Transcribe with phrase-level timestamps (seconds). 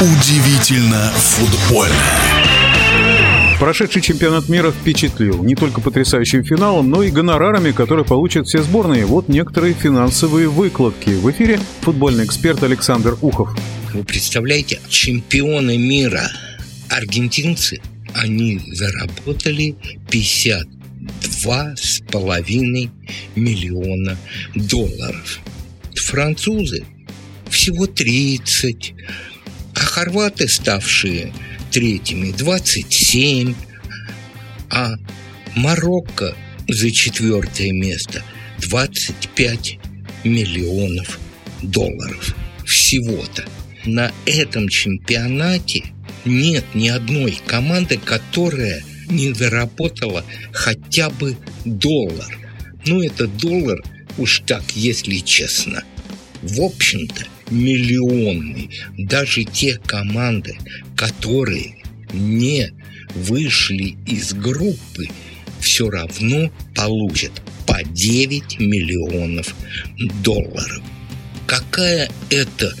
[0.00, 1.94] Удивительно футбольно.
[3.58, 9.04] Прошедший чемпионат мира впечатлил не только потрясающим финалом, но и гонорарами, которые получат все сборные.
[9.04, 11.10] Вот некоторые финансовые выкладки.
[11.10, 13.50] В эфире футбольный эксперт Александр Ухов.
[13.92, 16.30] Вы представляете, чемпионы мира
[16.88, 17.82] аргентинцы,
[18.14, 19.76] они заработали
[20.10, 22.90] 52,5
[23.36, 24.16] миллиона
[24.54, 25.40] долларов.
[25.94, 26.86] Французы
[27.50, 28.98] всего 30, а
[29.90, 31.32] хорваты, ставшие
[31.72, 33.54] третьими, 27,
[34.70, 34.94] а
[35.56, 36.36] Марокко
[36.68, 38.22] за четвертое место
[38.58, 39.78] 25
[40.22, 41.18] миллионов
[41.62, 43.44] долларов всего-то.
[43.84, 45.92] На этом чемпионате
[46.24, 52.38] нет ни одной команды, которая не заработала хотя бы доллар.
[52.86, 53.82] Ну, это доллар,
[54.18, 55.82] уж так, если честно.
[56.42, 58.70] В общем-то, миллионный.
[58.96, 60.56] Даже те команды,
[60.96, 61.76] которые
[62.12, 62.72] не
[63.14, 65.08] вышли из группы,
[65.60, 67.32] все равно получат
[67.66, 69.54] по 9 миллионов
[70.22, 70.82] долларов.
[71.46, 72.74] Какая это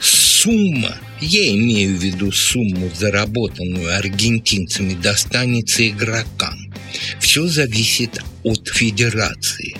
[0.00, 6.72] сумма, я имею в виду сумму, заработанную аргентинцами, достанется игрокам.
[7.20, 9.76] Все зависит от федерации.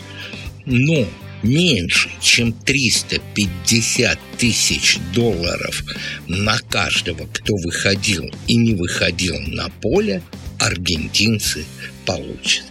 [0.65, 1.07] Но
[1.42, 5.83] меньше, чем 350 тысяч долларов
[6.28, 10.23] на каждого, кто выходил и не выходил на поле,
[10.59, 11.65] аргентинцы
[12.05, 12.65] получат.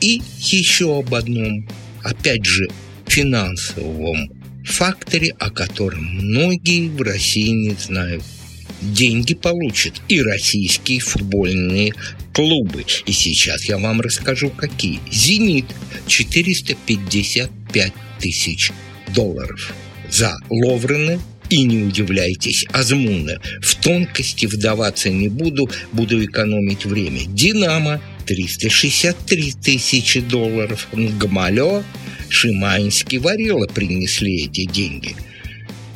[0.00, 1.68] И еще об одном,
[2.02, 2.68] опять же,
[3.06, 4.30] финансовом
[4.64, 8.22] факторе, о котором многие в России не знают.
[8.80, 11.92] Деньги получат и российские футбольные
[12.32, 12.84] клубы.
[13.04, 15.00] И сейчас я вам расскажу, какие.
[15.10, 15.66] «Зенит»
[16.06, 18.72] 450 5000
[19.14, 19.74] долларов
[20.10, 23.40] за Ловрены и не удивляйтесь, Азмуна.
[23.60, 27.22] В тонкости вдаваться не буду, буду экономить время.
[27.26, 30.86] Динамо 363 тысячи долларов.
[30.92, 31.82] Гмалё,
[32.28, 35.16] Шиманский, Варила принесли эти деньги.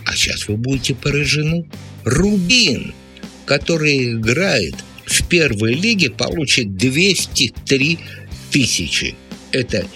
[0.05, 1.67] А сейчас вы будете поражены.
[2.05, 2.93] Рубин,
[3.47, 4.75] который играет
[5.07, 7.99] в первой лиге, получит 203
[8.51, 9.15] тысячи.
[9.53, 9.87] Это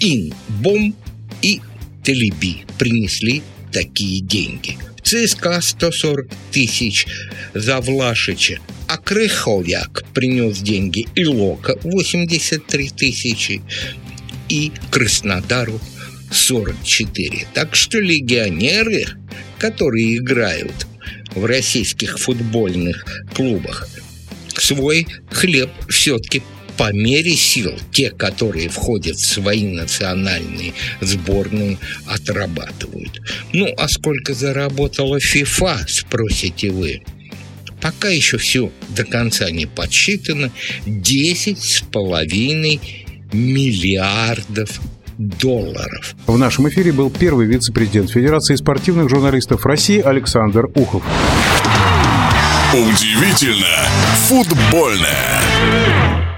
[0.00, 0.96] инбом
[1.44, 1.60] и
[2.02, 4.78] Телеби принесли такие деньги.
[5.02, 7.06] ЦСКА 140 тысяч
[7.52, 13.60] за Влашича, а Крыховяк принес деньги и Лока 83 тысячи,
[14.48, 15.78] и Краснодару
[16.32, 17.46] 44.
[17.52, 19.06] Так что легионеры,
[19.58, 20.86] которые играют
[21.34, 23.04] в российских футбольных
[23.34, 23.86] клубах,
[24.56, 26.42] свой хлеб все-таки
[26.76, 33.20] по мере сил те, которые входят в свои национальные сборные, отрабатывают.
[33.52, 37.02] Ну, а сколько заработала ФИФА, спросите вы?
[37.80, 40.50] Пока еще все до конца не подсчитано.
[40.86, 42.80] 10 с половиной
[43.32, 44.80] миллиардов
[45.18, 46.14] долларов.
[46.26, 51.02] В нашем эфире был первый вице-президент Федерации спортивных журналистов России Александр Ухов.
[52.72, 53.88] Удивительно
[54.28, 56.33] футбольное.